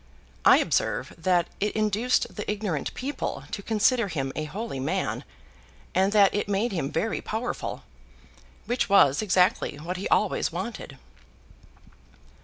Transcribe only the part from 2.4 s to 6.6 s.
ignorant people to consider him a holy man, and that it